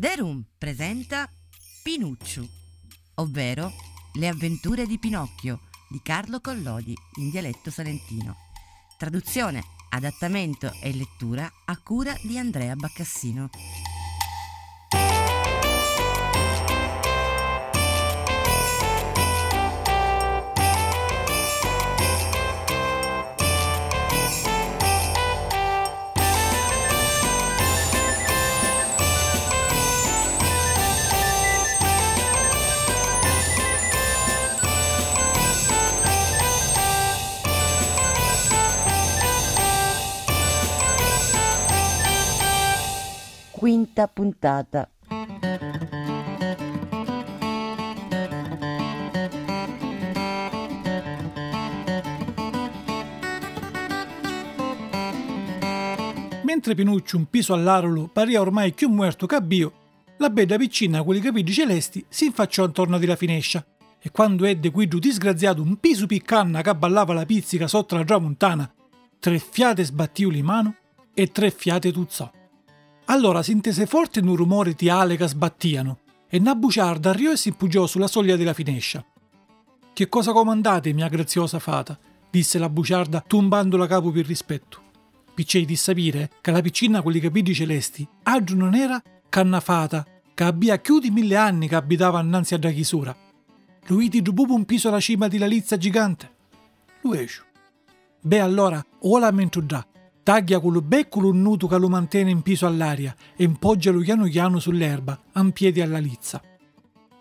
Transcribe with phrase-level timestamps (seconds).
[0.00, 1.28] The Room presenta
[1.82, 2.48] Pinucciu,
[3.16, 3.70] ovvero
[4.14, 8.34] Le avventure di Pinocchio di Carlo Collodi in dialetto salentino.
[8.96, 13.50] Traduzione, adattamento e lettura a cura di Andrea Baccassino.
[43.70, 44.90] Quinta puntata.
[56.42, 59.72] Mentre Pinuccio un piso all'arolo paria ormai più muerto che abbio,
[60.16, 63.64] la bella piccina con i capelli celesti si infacciò attorno di la finescia
[64.00, 68.68] e quando ebbe quiddu disgraziato un piso piccanna che ballava la pizzica sotto la tramontana,
[69.20, 70.74] tre fiate sbattiu li mano
[71.14, 72.32] e tre fiate tuzzò.
[73.06, 75.98] Allora si intese forte un rumore di ale che sbattiano
[76.28, 79.04] e una buciarda arriò e si impuggiò sulla soglia della finescia.
[79.92, 81.98] Che cosa comandate, mia graziosa fata?
[82.30, 84.80] disse la buciarda tumbando la capo per rispetto.
[85.34, 90.06] Piccei di sapere che la piccina con i capelli celesti aggiù non era canna fata,
[90.34, 93.14] che abbia più di mille anni che abitava innanzi a da chisura.
[93.86, 96.30] Lui ti rubupo un piso alla cima di la lizza gigante.
[97.02, 97.42] Lui esce.
[98.20, 99.84] Beh allora, ora mentre già,
[100.22, 105.20] taglia quello becco nudo che lo mantiene in piso all'aria e impoggialo piano piano sull'erba,
[105.32, 106.42] a piedi alla lizza.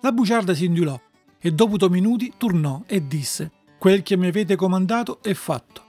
[0.01, 0.99] La bugiarda si indulò
[1.39, 5.83] e dopo due minuti tornò e disse quel che mi avete comandato è fatto.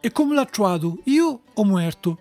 [0.00, 2.18] E come l'ha trovato, io o muerto?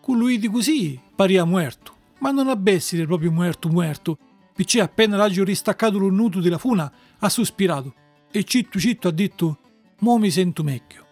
[0.00, 4.16] Con lui di così, paria muerto, ma non a essere proprio muerto muerto,
[4.54, 7.92] perché appena l'agio ristaccato lo nudo della funa, ha sospirato
[8.30, 9.58] e citto citto ha detto
[10.00, 11.05] mo mi sento meglio.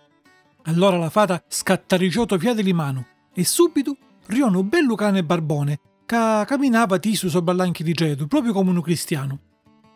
[0.66, 6.44] Allora la fata scattaricciò fiate di mano e subito riò un bello cane barbone che
[6.46, 9.38] camminava tiso sopra l'anchi di Gedu, proprio come un cristiano.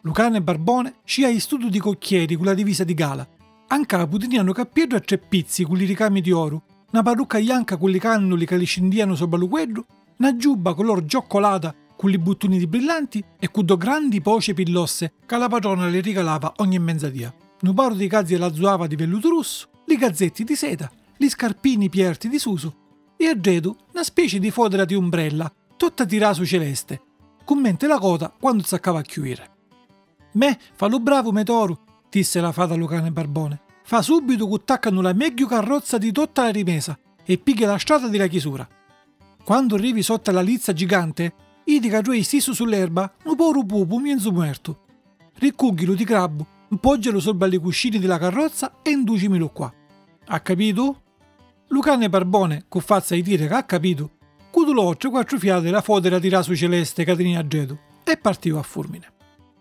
[0.03, 3.27] Lucane Barbone scia in studio di cocchieri con la divisa di gala.
[3.69, 6.63] An capo tenivano cappiello a tre pizzi con i ricami di oro,
[6.93, 9.87] una parrucca bianca con i cannoli che li scendiano sopra l'uguedro,
[10.19, 15.15] una giubba color gioccolata con i buttoni di brillanti e con due grandi poce pillosse
[15.25, 17.35] che la padrona le regalava ogni mezzadia.
[17.63, 21.89] Un paro di cazzi alla zuava di velluto rosso, i gazzetti di seta, gli scarpini
[21.89, 26.45] pierti di suso e a Gedu una specie di fodera di ombrella, tutta di raso
[26.47, 27.01] celeste,
[27.45, 29.51] con mente la coda quando zaccava a chiudere.
[30.33, 33.61] Me, fallo bravo metoro, disse la fata Lucane Barbone.
[33.83, 38.07] Fa subito che attaccano la meglio carrozza di tutta la rimesa e piglia la strada
[38.09, 38.69] della chiusura.
[39.43, 41.35] Quando arrivi sotto la lizza gigante,
[41.65, 44.85] indica giù stisso sull'erba un povero pupo mienzo muerto.
[45.37, 49.73] Riccughilo di crabbo, impoggialo sopra le cuscine della carrozza e inducimelo qua.
[50.31, 51.03] Ha capito?
[51.69, 54.11] Lucane Barbone, con fazza di dire che ha capito,
[54.51, 58.63] cudulò quattro fiate la fodera di raso celeste che tenia a Gedu e partiva a
[58.63, 59.07] fulmine.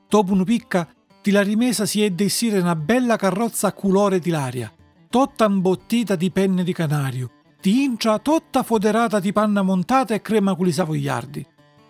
[0.10, 0.86] Dopo una picca,
[1.22, 4.70] di la rimesa si ebbe essire una bella carrozza a colore di l'aria,
[5.10, 10.54] tutta imbottita di penne di canario, di intra tutta foderata di panna montata e crema
[10.54, 11.46] con i savoiardi.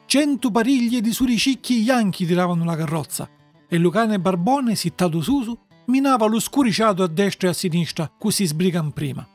[0.06, 3.28] Cento pariglie di suricicchi bianchi tiravano la carrozza
[3.68, 8.94] e Lucane Barbone, sittato susu, minava lo scuriciato a destra e a sinistra, così sbrigan
[8.94, 9.28] prima.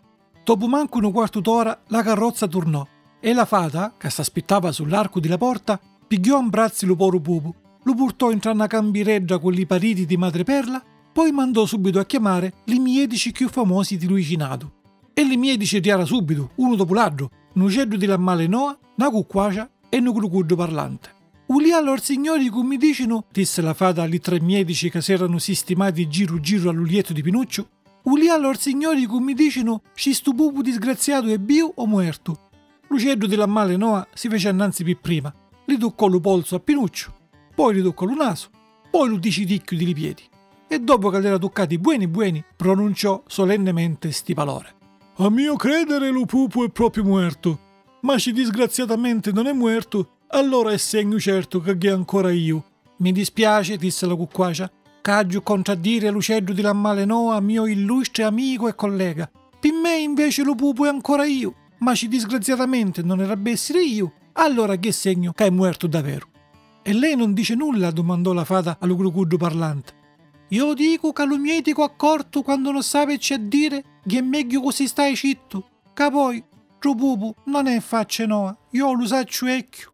[0.42, 2.86] Dopo manco un quarto d'ora la carrozza tornò
[3.20, 7.54] e la fata, che s'aspettava sull'arco della porta, pigliò in braccio lo poro pupo
[7.84, 10.82] lo portò in una cambireggia con i pariti di madreperla,
[11.12, 14.80] poi mandò subito a chiamare i medici più famosi di Luiginato.
[15.12, 19.68] E i medici riara subito, uno dopo l'altro, un uccello di la malenoa, una cucquacia
[19.88, 21.21] e un grucuggio parlante.
[21.52, 25.38] Uli allora signori come mi dicono, disse la fata agli tre medici che si erano
[25.38, 27.68] sistemati giro giro all'ulietto di Pinuccio,
[28.04, 32.48] Uli allora signori come mi dicono, ci stu pupo disgraziato è bio o muerto.
[32.88, 35.30] L'uccello della malenoa si fece annanzi più prima,
[35.66, 37.20] gli toccò lo polso a Pinuccio
[37.54, 38.48] poi gli toccò il naso,
[38.90, 40.22] poi lo dici ticchio di piedi.
[40.68, 44.74] e dopo che l'era toccati buoni buoni, pronunciò solennemente sti valore.
[45.16, 47.58] A mio credere lo pupo è proprio muerto,
[48.00, 52.64] ma se disgraziatamente non è muerto, allora è segno certo che è ancora io.
[52.98, 54.70] Mi dispiace, disse la cucquacia,
[55.00, 59.30] caggio contraddire Luceddu di Lammale Noa, mio illustre amico e collega.
[59.60, 64.12] Per me invece lo pupo è ancora io, ma se disgraziatamente non era essere io,
[64.34, 66.28] allora che segno che è muerto davvero.
[66.82, 67.90] E lei non dice nulla?
[67.90, 70.00] domandò la fata allo grucuddo parlante.
[70.48, 74.86] Io dico che lo mietico accorto quando non sapeci a dire che è meglio così
[74.86, 75.66] stai citto.
[75.94, 76.42] Che poi,
[76.78, 79.92] tuo pupo non è facce noa, io lo saccio vecchio.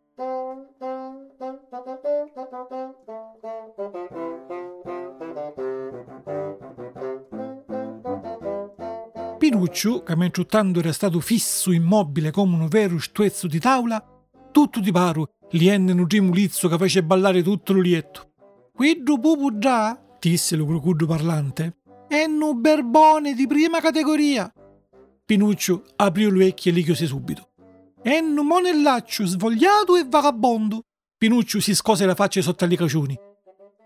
[9.49, 14.05] Pinuccio, che mentre tanto era stato fisso immobile come un vero stuezzo di tavola,
[14.53, 18.33] tutto di paro, gli enne un rimulizzo che fece ballare tutto lo lietto.
[18.75, 21.79] Quiddu pupu già, disse lo crocuddo parlante,
[22.09, 24.53] è un berbone di prima categoria.
[25.25, 27.49] Pinuccio aprì le orecchie e li chiuse subito.
[28.03, 30.83] È un monellaccio svogliato e vagabondo.
[31.17, 33.19] Pinuccio si scose la faccia sotto i caciuni.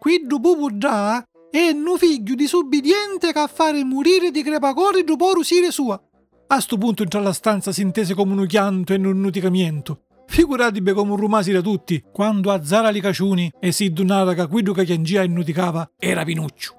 [0.01, 5.71] Quiddu pupu già è un figlio disubbidiente che a fare morire di crepacore dopo usire
[5.71, 6.03] sua.
[6.47, 10.05] A sto punto entrò alla stanza si intese come un chianto e un nuticamiento.
[10.29, 14.47] Figuratevi come un rumasi da tutti, quando a Zara li caciuni e si donava che
[14.47, 16.75] quello che chiangia e nuticava era Pinuccio.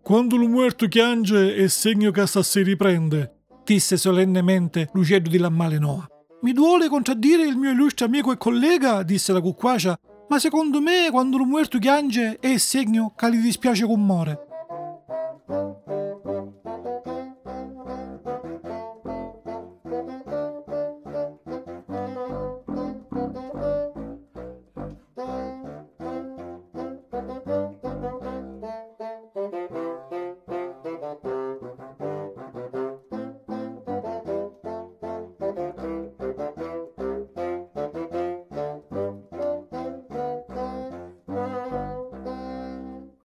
[0.00, 5.78] Quando lo muerto chiange è segno che sta si riprende, disse solennemente Lucedo di Lammale
[5.78, 6.08] Noa.
[6.40, 11.08] Mi duole contraddire il mio illustre amico e collega, disse la cucquacia, ma secondo me
[11.10, 14.04] quando lo muerto chiange è segno che gli dispiace con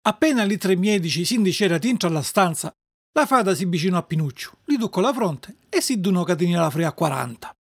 [0.07, 2.73] Appena i tre medici si indicera dentro alla stanza,
[3.13, 6.61] la fata si avvicinò a Pinuccio, gli toccò la fronte e si dunò che tenia
[6.61, 7.53] la frea a 40.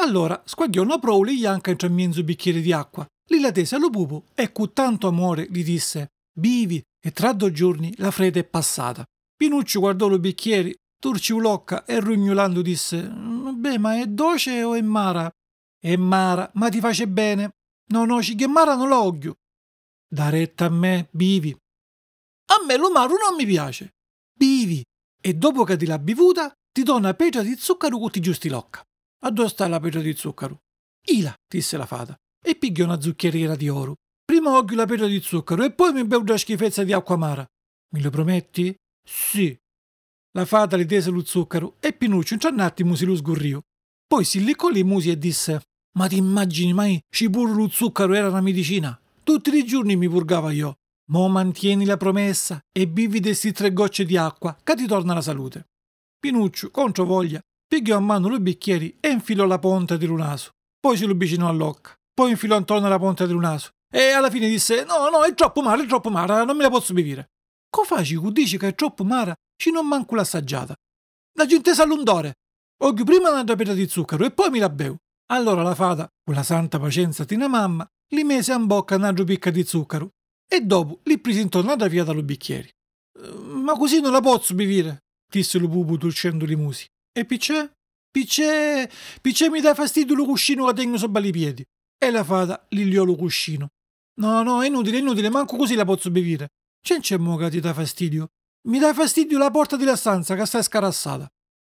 [0.00, 3.88] Allora squagliò una prole gli anca in mezzo bicchiere di acqua, li la tese allo
[3.88, 6.08] pupo e con tanto amore gli disse
[6.40, 9.04] «Vivi e tra due giorni la frede è passata».
[9.36, 14.80] Pinuccio guardò lo bicchieri, turci l'occa e rugnolando disse «Beh, ma è dolce o è
[14.80, 15.30] mara?»
[15.78, 17.50] «È mara, ma ti face bene».
[17.92, 19.36] «No, no, ci che mara non l'oglio».
[20.08, 21.56] «Da retta a me, vivi».
[22.46, 23.90] A me l'umaro non mi piace.
[24.34, 24.82] Bivi
[25.20, 28.48] e dopo che ti l'ha bevuta ti do una pietra di zucchero con ti giusti
[28.48, 28.82] l'occa.
[29.24, 30.58] A dove sta la pietra di zucchero?
[31.06, 33.94] Ila, disse la fata, e pigliò una zuccheriera di oro.
[34.24, 37.46] Prima occhio la pietra di zucchero e poi mi bevo una schifezza di acqua amara.
[37.94, 38.74] Mi lo prometti?
[39.04, 39.56] Sì.
[40.32, 43.60] La fata le tese lo zucchero e Pinuccio in un attimo si lo sgurriò.
[44.06, 45.62] Poi si liccò le musi e disse
[45.98, 48.98] Ma ti immagini mai ci pure lo zucchero era una medicina?
[49.22, 50.78] Tutti i giorni mi purgava io.
[51.12, 55.20] Mo mantieni la promessa e bevi questi tre gocce di acqua, che ti torna la
[55.20, 55.66] salute.
[56.18, 57.38] Pinuccio, contro voglia,
[57.68, 60.52] pigliò a mano due bicchieri e infilò la ponta del naso.
[60.80, 61.92] Poi si lo avvicinò all'occa.
[62.14, 63.72] Poi infilò intorno alla ponta del naso.
[63.92, 66.70] E alla fine disse: No, no, è troppo male, è troppo male, non me la
[66.70, 67.32] posso bevere.
[67.68, 69.34] Co faci cu dici che è troppo mara?
[69.54, 70.74] Ci non manco l'assaggiata.
[71.36, 72.36] La gente sa l'undore.
[72.84, 74.96] Oggio prima una rapetta di zucchero e poi mi la bevo.
[75.30, 79.12] Allora la fata, con la santa pazienza di una mamma, li mise in bocca una
[79.12, 80.08] picca di zucchero
[80.52, 82.68] e dopo li presi intornata via dallo bicchieri.
[83.44, 86.84] Ma così non la posso bevere, disse lo pupo torcendo i musi.
[87.10, 87.70] E piccè?
[88.10, 88.86] Piccè,
[89.22, 91.64] piccè mi dà fastidio lo cuscino che tengo sopra i piedi.
[91.96, 93.68] E la fata li liò lo cuscino.
[94.20, 96.48] No, no, è inutile, è inutile, manco così la posso bevere.
[96.86, 98.28] C'è c'è mo che ti dà fastidio.
[98.68, 101.26] Mi dà fastidio la porta della stanza che sta scarassata.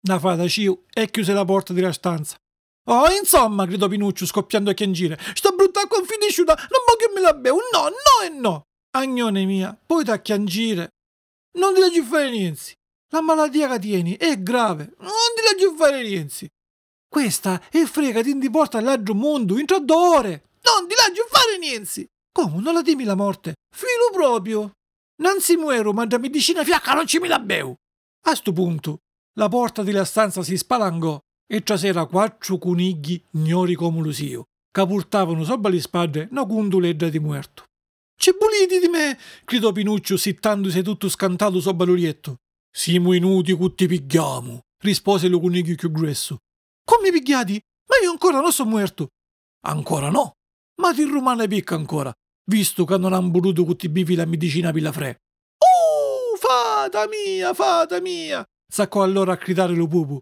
[0.07, 2.37] La fata ciu e chiuse la porta della stanza.
[2.85, 5.17] Oh, insomma, gridò Pinuccio scoppiando a chiangire.
[5.33, 7.59] Sto brutta confinisciuta, non voglio che me la bevo.
[7.71, 8.63] No, no e no.
[8.91, 10.89] Agnone mia, poi da chiangire.
[11.57, 12.73] Non ti lasci fare niente.
[13.09, 14.93] La malattia che tieni è grave.
[14.97, 16.49] Non ti lasci fare niente.
[17.07, 20.49] Questa è frega ti porta all'altro mondo in tre ore.
[20.61, 22.07] Non ti lasci fare niente.
[22.31, 23.53] Come, non la temi la morte?
[23.73, 24.71] Filo proprio.
[25.21, 27.75] Non si muero, ma da medicina fiacca non ci mi la bevo.
[28.25, 28.99] A sto punto,
[29.37, 34.85] la porta della stanza si spalangò e trasera quattro conigli gnori come lo sio, che
[34.85, 37.65] portavano sopra le spalle una conduledda di muerto.
[38.15, 39.17] C'è buliti di me!
[39.43, 42.37] gridò Pinuccio, sittandosi tutto scantato sopra l'orietto.
[42.71, 46.37] Siamo inuti che ti pigliamo, rispose lo coniglio più gresso.
[46.83, 47.61] Come pigliati?
[47.87, 49.09] Ma io ancora non sono muerto.
[49.65, 50.33] Ancora no?
[50.81, 52.11] Ma ti rumane picca ancora,
[52.49, 55.17] visto che non han voluto che ti bivi la medicina per la fre.
[55.57, 58.43] Oh, fata mia, fata mia!
[58.65, 60.19] Saccò allora a gridare lo pupu.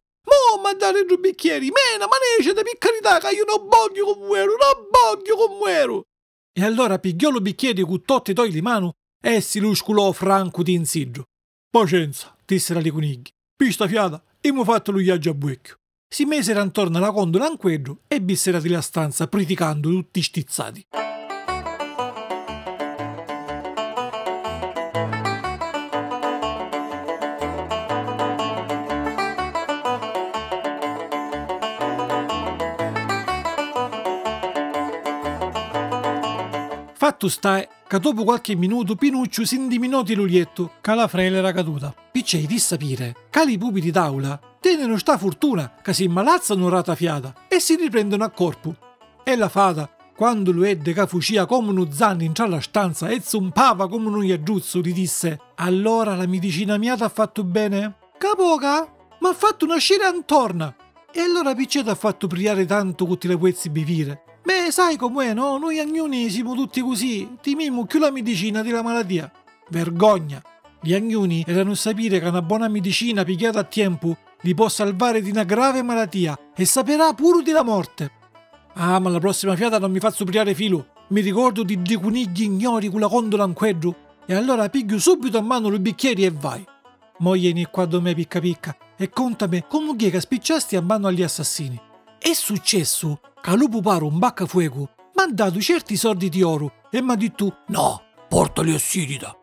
[0.62, 5.36] Mandare due bicchieri, mena, manece, per carità, che io non voglio come muero, non voglio
[5.36, 6.04] come muero!
[6.54, 10.64] E allora pigliò lo bicchiere con tutti i togli di mano e si lusculò franco
[10.64, 11.26] di insidio.
[11.70, 13.30] Pazienza, dissero le conigli.
[13.56, 15.76] Pista fiata, abbiamo fatto lo viaggio a buecchio.
[16.14, 20.86] Si mesero intorno alla gondola in quello e vissero di la stanza criticando tutti stizzati.
[37.02, 41.52] Fatto sta che dopo qualche minuto Pinuccio si indiminò di luglietto che la frele era
[41.52, 41.92] caduta.
[42.12, 46.94] Piccei di sapere che i pupi di tavola tenono sta fortuna che si immalazzano rata
[46.94, 48.76] fiata e si riprendono a corpo.
[49.24, 53.20] E la fata, quando lo vede che fucia come uno zanno in la stanza e
[53.20, 58.88] zompava come un iaggiuzzo, gli disse «Allora la medicina mia ti ha fatto bene?» «Capoca,
[59.22, 60.76] mi ha fatto una scena intorno!»
[61.12, 64.22] E allora Piccetto ha fatto priare tanto che ti le puoi bevire.
[64.44, 65.58] Beh, sai com'è, no?
[65.58, 69.32] Noi agnoni siamo tutti così, timiamo più la medicina della malattia.
[69.70, 70.42] Vergogna!
[70.82, 75.30] Gli agnoni erano sapere che una buona medicina pigliata a tempo li può salvare di
[75.30, 78.12] una grave malattia e saperà pure della morte.
[78.74, 80.88] Ah, ma la prossima fiata non mi fa suppliare filo.
[81.10, 83.96] Mi ricordo di due conigli ignori con la condola in quedro
[84.26, 86.66] e allora piglio subito a mano i bicchieri e vai.
[87.20, 91.22] Mo vieni qua da me picca picca e contami come che spicciasti a mano agli
[91.22, 91.80] assassini.
[92.24, 96.84] È successo che lupo paro un bacca fuoco mi ha dato certi soldi di oro
[96.92, 99.36] e mi ha detto no, portali a Sirida.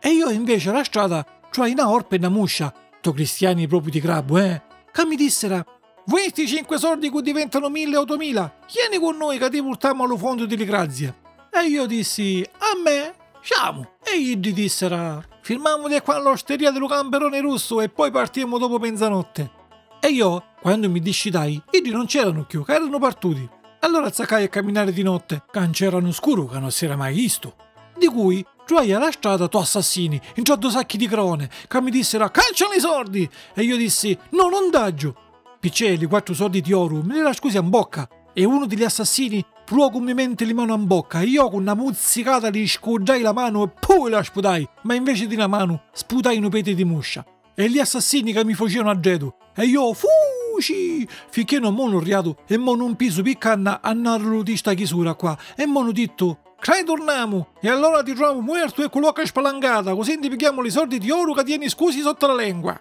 [0.00, 4.00] E io invece la strada trovai una orpa e una muscia, to cristiani proprio di
[4.00, 5.64] crabbo, eh, che mi dissero
[6.04, 10.16] questi cinque soldi che diventano mille o ottomila, vieni con noi che ti portiamo allo
[10.16, 11.14] fondo delle grazie.
[11.52, 13.92] E io dissi, a me, siamo.
[14.02, 19.50] E gli dissero, firmiamo di qua all'osteria dello camperone russo e poi partiamo dopo mezzanotte.
[20.00, 23.46] E io, quando mi discidai, i non c'erano più, che erano partuti.
[23.80, 27.12] Allora zaccai a camminare di notte, che non c'erano scuro che non si era mai
[27.12, 27.54] visto.
[27.94, 32.30] Di cui trovai alla strada tu assassini, in due sacchi di crone, che mi dissero
[32.30, 33.28] calciano i soldi!
[33.54, 35.14] E io dissi no, non daggio.
[35.60, 38.08] Piccelli, quattro soldi di oro, me li era scusi in bocca.
[38.32, 41.74] E uno degli assassini provò come mente li mano in bocca e io con una
[41.74, 46.38] muzzicata gli scuggiai la mano e poi la sputai, ma invece di una mano sputai
[46.38, 47.22] un pete di muscia.
[47.54, 49.92] E gli assassini che mi facevano a gedo e io
[50.54, 55.14] fuci finché non m'hanno riato e m'hanno un piso piccanna a narlo di sta chiusura
[55.14, 60.18] qua e m'hanno detto Crai torniamo e allora ti troviamo morto e colloca spalancata così
[60.18, 62.80] ti pighiamo i soldi di oro che tieni scusi sotto la lingua.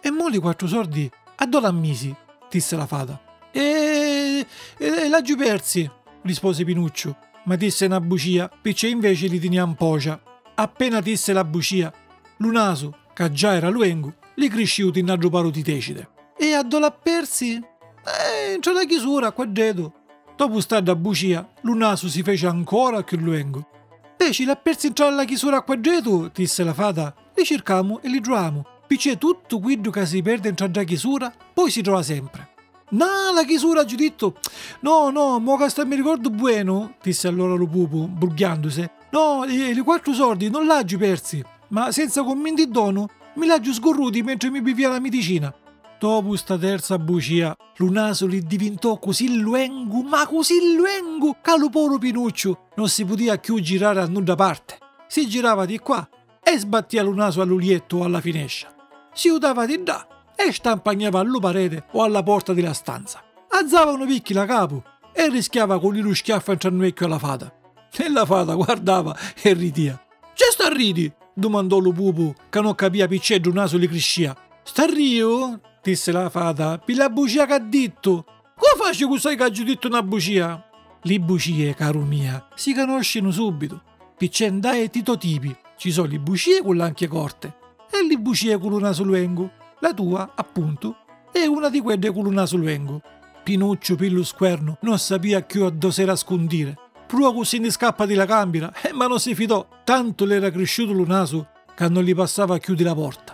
[0.00, 2.14] E mo li quattro soldi a dove ammisi?
[2.48, 3.20] disse la fata.
[3.50, 4.46] E,
[4.78, 5.88] e, l'aggiù persi,
[6.22, 10.18] rispose Pinuccio, ma disse una bucia, picce invece li teniamo pocia.
[10.54, 11.92] Appena disse la bucia,
[12.38, 16.11] Lunaso, che già era luengo, li cresciuti in altro paro di tecide.
[16.42, 17.54] E a dove persi?
[17.54, 19.92] Eh, c'è la chiusura qua dietro.
[20.36, 23.68] Dopo stare da bucia, Lunaso si fece ancora più luengo.
[24.16, 27.14] E ci l'ha persi entrare alla chiusura qua dietro, disse la fata.
[27.36, 28.66] Li cercamo e li troviamo.
[28.88, 32.48] Picché tutto quello che si perde entrare alla chiusura, poi si trova sempre.
[32.88, 34.40] No, la chiusura, giudetto.
[34.80, 38.90] No, no, mo sta mi ricordo buono, disse allora lo pupo, burghiandosi.
[39.12, 44.24] No, i, i quattro soldi non l'aggi persi, ma senza commenti dono, mi l'aggi scorruti
[44.24, 45.54] mentre mi bevia la medicina.
[46.02, 51.96] Dopo sta terza bucia, Lunaso li diventò così luengo, ma così luengo, che lo poro
[51.96, 54.78] Pinuccio non si poteva più girare a nulla parte.
[55.06, 56.04] Si girava di qua
[56.42, 58.74] e sbattia Lunaso all'ulietto o alla finescia.
[59.12, 60.04] Si udava di là
[60.34, 63.22] e stampagnava alla parete o alla porta della stanza.
[63.50, 64.82] Alzava una piccola capo
[65.12, 67.54] e rischiava con il schiaffo entrare vecchio alla fata.
[67.96, 70.04] E la fata guardava e ridia.
[70.34, 71.12] C'è sta ridi?
[71.32, 74.36] domandò lo pupo, che non capiva perché il naso li crescia.
[74.64, 75.60] Sta rio?
[75.82, 76.78] Disse la fata.
[76.78, 78.24] Per la bugia che ha detto.
[78.56, 80.68] Come faccio che sai che ha detto una bugia?
[81.02, 83.82] Le bugie, caro mia, si conoscono subito.
[84.16, 85.54] Perché andai tito tipi.
[85.76, 87.56] Ci sono le bugie con l'anche corte
[87.90, 89.50] e le bugie con un naso luengo.
[89.80, 90.96] La tua, appunto,
[91.32, 93.02] è una di quelle con un naso luengo.
[93.42, 96.76] Pinuccio Pillo Squerno non sapeva più a dove era scondire
[97.12, 100.50] Prua così ne scappa di la cambira, eh, ma non si fidò, tanto le era
[100.50, 103.31] cresciuto lo naso che non gli passava a chiudere la porta.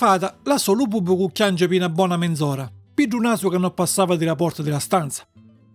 [0.00, 4.16] Fata lasciò lo pupo cucchiange per una buona mezz'ora, per un naso che non passava
[4.16, 5.26] della porta della stanza.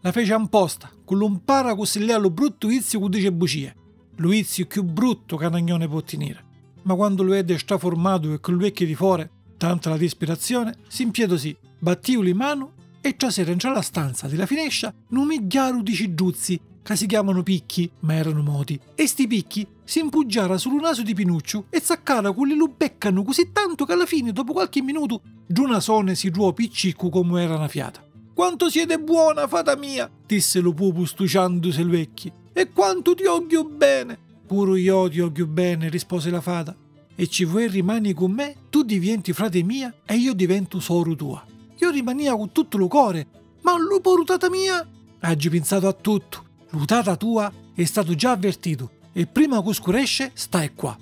[0.02, 3.76] La fece apposta, con l'umpara così lei allo brutto vizio che dice bugie
[4.16, 6.44] lo vizio più brutto che un può tenere.
[6.84, 11.04] Ma quando lo vede straformato e con le vecchie di fuori, tanta la disperazione, si
[11.04, 16.58] impietosì, battiuli in mano e trasera entra alla stanza della finescia un migliaio di cigiuzzi
[16.58, 18.80] che si chiamano picchi, ma erano moti.
[18.94, 23.52] E sti picchi si impuggiara sul naso di Pinuccio e zaccara quelli lo beccano così
[23.52, 28.04] tanto che alla fine, dopo qualche minuto, Giunasone si ruò piccicco come era una fiata.
[28.36, 32.32] Quanto siete buona, fata mia, disse lo pupu stuciandosi il vecchio.
[32.54, 34.20] E quanto ti odio bene.
[34.46, 36.76] Puro io ti odio bene, rispose la fata.
[37.16, 41.44] E ci vuoi rimani con me, tu diventi frate mia e io divento soro tua.
[41.78, 43.28] Io rimania con tutto lo cuore,
[43.62, 44.86] ma lupo rutata mia?
[45.22, 46.45] Haggi pensato a tutto.
[46.72, 50.98] Lutata tua è stato già avvertito e prima che scuresce stai qua.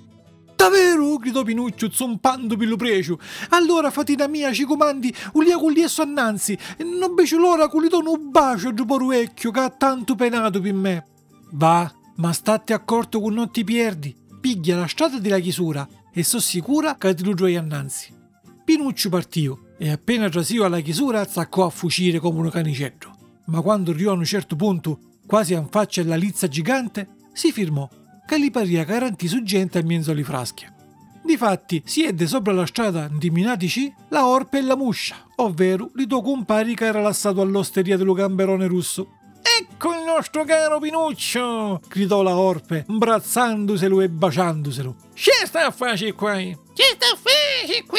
[0.56, 1.16] Davvero?
[1.16, 3.18] gridò Pinuccio zompando per lo precio.
[3.50, 8.12] Allora, fatina mia, ci comandi, ulia con liesso annanzi, non bece l'ora con li dono
[8.12, 11.06] un bacio a giuporu vecchio che ha tanto penato per me.
[11.52, 14.16] Va, ma state accorto che non ti perdi.
[14.40, 18.12] Piglia la strada della chiusura e so sicura che ti lo gioia annanzi.
[18.64, 23.12] Pinuccio partì e appena trasio alla chiusura zaccò a fucire come un canicetto.
[23.46, 27.88] Ma quando arrivò a un certo punto quasi in faccia alla lizza gigante, si firmò
[28.26, 30.72] che gli paria garantì su gente a mezzo alle frasche.
[31.22, 36.74] Difatti, siede sopra la strada diminatici la orpe e la muscia, ovvero li due compari
[36.74, 39.18] che era lasciato all'osteria dello gamberone russo.
[39.40, 41.80] Ecco il nostro caro Pinuccio!
[41.88, 44.96] gridò la orpe, imbrazzandoselo e baciandoselo.
[45.14, 46.34] Che sta a fare qua?
[46.34, 47.98] Che sta a fare qua?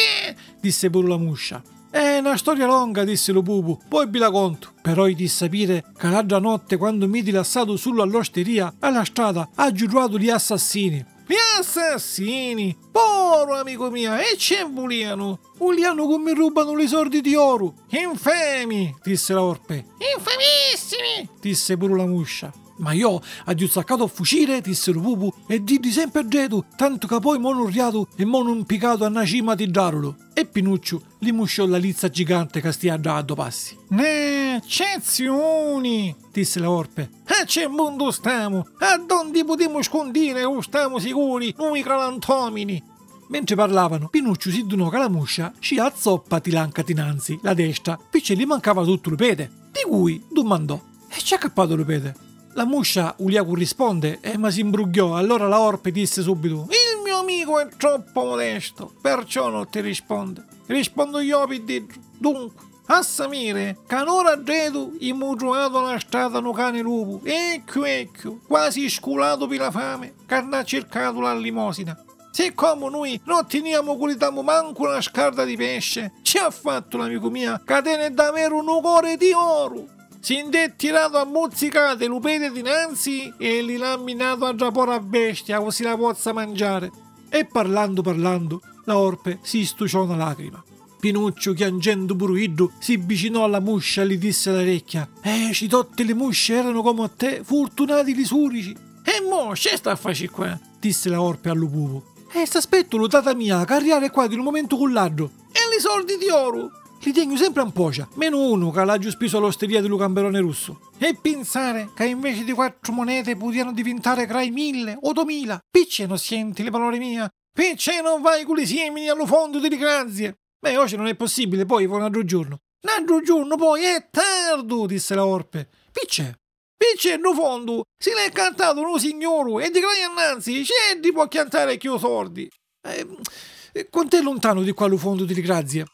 [0.59, 1.61] disse pure la muscia.
[1.95, 4.73] È una storia lunga, disse lo pupu, poi vi la conto.
[4.81, 10.17] Però di sapere che l'altra notte, quando mi rilassato sulla all'osteria, alla strada, ha giurato
[10.17, 11.05] gli assassini.
[11.25, 12.77] Gli assassini?
[12.91, 15.39] Poro amico mio, e ce volevano?
[15.57, 17.75] Vogliano come rubano i soldi di oro.
[17.91, 19.85] Infemi, disse la orpe.
[20.17, 22.51] Infamissimi, disse pure la muscia.
[22.77, 27.19] Ma io ho saccato a fucire, disse il pupu, e didi sempre Gedu, tanto che
[27.19, 30.17] poi mono riato e mono impiccato a una cima di Giarolo.
[30.33, 33.77] E Pinuccio li musciò la lizza gigante che stia già a due passi.
[33.89, 37.09] Ne, eccezioni, disse la orpe.
[37.27, 38.67] A c'è mondo stiamo?
[38.79, 42.83] A dove potremo scondere o stiamo sicuri, noi calantomini?
[43.29, 48.35] Mentre parlavano, Pinuccio si donò che la muscia ci azzoppa tilanca dinanzi, la destra, perché
[48.35, 50.79] gli mancava tutto il pede, di cui domandò.
[51.09, 52.15] E ci ha cappato il pede?
[52.57, 55.15] La muscia Uliaku risponde, eh, ma si imbrugliò.
[55.15, 60.45] Allora la orpe disse subito: Il mio amico è troppo modesto, perciò non ti risponde.
[60.67, 61.99] Rispondo io dentro.
[62.17, 69.47] Dunque, a Samire, canora Gedu, immugiato la strada no cane lupo, ecco ecco, quasi sculato
[69.47, 72.01] per la fame, che ha cercato la limosina.
[72.31, 77.59] Siccome noi non teniamo culitamo manco una scarda di pesce, ci ha fatto l'amico mio
[77.65, 79.94] catene davvero un cuore di oro.
[80.27, 85.83] È tirato a mozzicate lupete dinanzi e li l'ha minato a giapore a bestia così
[85.83, 86.91] la possa mangiare.
[87.29, 90.63] E parlando parlando, la orpe si stuciò una lacrima.
[90.99, 96.15] Pinuccio, chiangendo buruiddo, si avvicinò alla muscia e gli disse all'orecchia: Eh, ci tutte le
[96.15, 98.75] musce erano come te, fortunati li surici.
[99.03, 100.59] E mo, che sta a fare qua?
[100.79, 102.13] disse la orpe all'upuvo.
[102.33, 105.29] E s'aspetto l'utata mia, carriare qua di un momento con l'altro.
[105.51, 106.71] E i soldi di oro?
[107.05, 110.91] Li tengo sempre in pocia, meno uno che l'ha giù spiso all'osteria di Lucamberone Russo.
[110.97, 115.59] E pensare che invece di quattro monete potevano diventare crai mille o duemila.
[115.69, 117.29] Picce non senti le parole mie.
[117.53, 120.37] Picce non vai con i semini allo fondo di grazie.
[120.59, 122.57] Beh, oggi non è possibile, poi fa un altro giorno.
[122.81, 125.69] Un altro giorno poi è tardo, disse la Orpe.
[125.91, 126.39] Picce,
[126.75, 131.27] Picce no fondo, se l'è cantato un signore e di grai annanzi, c'è di può
[131.27, 132.49] cantare chi sordi.
[132.81, 135.85] Eh, quant'è lontano di qua lo fondo di grazie?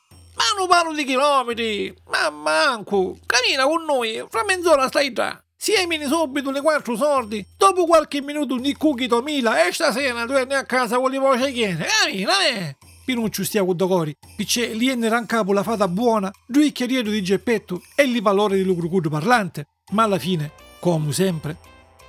[0.41, 3.15] Ma non parlo di chilometri, ma manco.
[3.27, 5.39] Cammina con noi, fra mezz'ora stai già.
[5.55, 7.45] Siemini subito le quattro sordi.
[7.55, 11.85] Dopo qualche minuto di cuchito mila e stasera torni a casa con le voci chiene.
[11.85, 12.75] Cammina, eh.
[13.05, 17.21] Pinuccio stia con docori, picce lì era in capo la fata buona, due chiariero di
[17.21, 19.67] geppetto e li valore di lucrucudo parlante.
[19.91, 21.57] Ma alla fine, come sempre,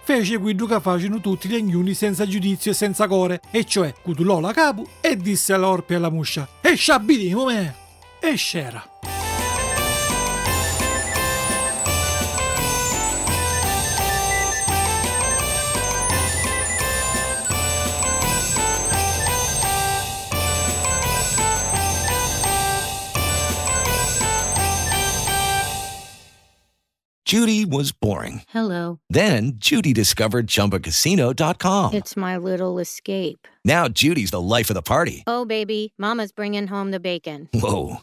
[0.05, 4.41] fece due che facevano tutti gli agnuni senza giudizio e senza core, e cioè cutulò
[4.41, 7.82] la capo e disse all'orpe e alla muscia: E sciabidimo me!
[8.23, 8.85] E scera.
[27.33, 28.43] Judy was boring.
[28.49, 28.99] Hello.
[29.09, 31.95] Then Judy discovered ChumbaCasino.com.
[31.95, 33.49] It's my little escape.
[33.65, 35.25] Now Judy's the life of the party.
[35.27, 37.49] Oh, baby, Mama's bringing home the bacon.
[37.55, 38.03] Whoa,